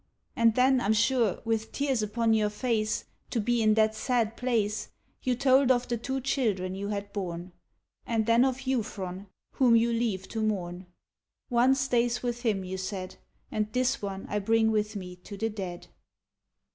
And 0.35 0.55
then, 0.55 0.81
I'm 0.81 0.93
sure, 0.93 1.41
with 1.45 1.71
tears 1.71 2.01
upon 2.01 2.33
your 2.33 2.49
face 2.49 3.05
To 3.29 3.39
be 3.39 3.61
in 3.61 3.75
that 3.75 3.93
sad 3.93 4.35
place. 4.35 4.89
You 5.21 5.35
told 5.35 5.69
of 5.69 5.87
the 5.87 5.95
two 5.99 6.21
children 6.21 6.73
you 6.73 6.87
had 6.87 7.13
borne. 7.13 7.51
VARIATIONS 8.07 8.21
OF 8.21 8.25
GREEK 8.25 8.25
THEMES 8.25 8.97
177 8.97 9.05
And 9.05 9.23
then 9.23 9.23
of 9.23 9.25
Euphron, 9.27 9.27
whom 9.59 9.75
you 9.75 9.93
leave 9.93 10.27
to 10.29 10.41
mourn." 10.41 10.87
One 11.49 11.75
stays 11.75 12.23
with 12.23 12.41
him," 12.41 12.63
you 12.63 12.77
said. 12.79 13.17
And 13.51 13.71
this 13.73 14.01
one 14.01 14.25
I 14.27 14.39
bring 14.39 14.71
with 14.71 14.95
me 14.95 15.17
to 15.17 15.37
the 15.37 15.51
dead." 15.51 15.87